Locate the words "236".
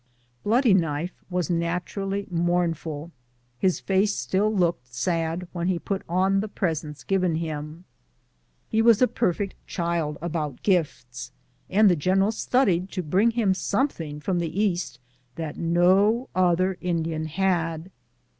8.79-8.79